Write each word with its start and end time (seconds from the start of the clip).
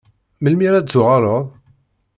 Melmi 0.41 0.65
ara 0.69 0.79
d-tuɣaleḍ? 0.83 1.45